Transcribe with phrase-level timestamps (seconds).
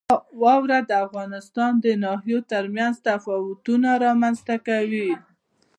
[0.43, 5.09] واوره د افغانستان د ناحیو ترمنځ تفاوتونه رامنځ ته کوي.